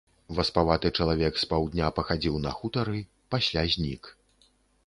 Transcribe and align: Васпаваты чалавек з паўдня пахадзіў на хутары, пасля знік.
Васпаваты 0.37 0.91
чалавек 1.03 1.33
з 1.41 1.45
паўдня 1.51 1.91
пахадзіў 1.99 2.39
на 2.47 2.57
хутары, 2.61 2.99
пасля 3.37 3.67
знік. 3.75 4.03